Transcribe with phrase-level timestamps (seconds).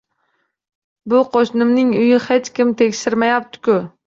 [1.13, 3.79] Bu qoʻshnimning uyini hech kim tekshirmayapti-ku.